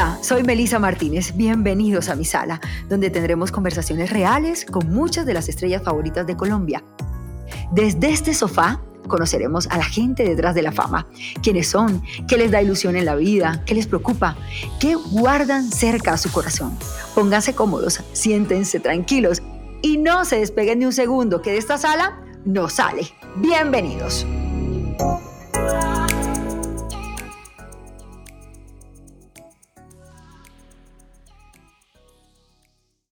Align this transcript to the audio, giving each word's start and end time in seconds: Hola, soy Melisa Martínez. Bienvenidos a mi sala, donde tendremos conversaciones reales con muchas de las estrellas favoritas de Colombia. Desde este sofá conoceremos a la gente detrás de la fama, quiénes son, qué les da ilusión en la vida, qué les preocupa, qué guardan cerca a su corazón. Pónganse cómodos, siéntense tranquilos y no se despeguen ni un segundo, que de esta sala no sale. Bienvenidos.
Hola, 0.00 0.18
soy 0.22 0.42
Melisa 0.44 0.78
Martínez. 0.78 1.36
Bienvenidos 1.36 2.08
a 2.08 2.14
mi 2.14 2.24
sala, 2.24 2.58
donde 2.88 3.10
tendremos 3.10 3.52
conversaciones 3.52 4.08
reales 4.08 4.64
con 4.64 4.88
muchas 4.88 5.26
de 5.26 5.34
las 5.34 5.50
estrellas 5.50 5.82
favoritas 5.82 6.26
de 6.26 6.38
Colombia. 6.38 6.82
Desde 7.70 8.08
este 8.08 8.32
sofá 8.32 8.80
conoceremos 9.08 9.66
a 9.66 9.76
la 9.76 9.84
gente 9.84 10.24
detrás 10.24 10.54
de 10.54 10.62
la 10.62 10.72
fama, 10.72 11.06
quiénes 11.42 11.68
son, 11.68 12.02
qué 12.26 12.38
les 12.38 12.50
da 12.50 12.62
ilusión 12.62 12.96
en 12.96 13.04
la 13.04 13.14
vida, 13.14 13.62
qué 13.66 13.74
les 13.74 13.86
preocupa, 13.86 14.38
qué 14.80 14.94
guardan 14.94 15.70
cerca 15.70 16.14
a 16.14 16.16
su 16.16 16.32
corazón. 16.32 16.78
Pónganse 17.14 17.54
cómodos, 17.54 18.00
siéntense 18.14 18.80
tranquilos 18.80 19.42
y 19.82 19.98
no 19.98 20.24
se 20.24 20.38
despeguen 20.38 20.78
ni 20.78 20.86
un 20.86 20.94
segundo, 20.94 21.42
que 21.42 21.50
de 21.50 21.58
esta 21.58 21.76
sala 21.76 22.18
no 22.46 22.70
sale. 22.70 23.02
Bienvenidos. 23.36 24.26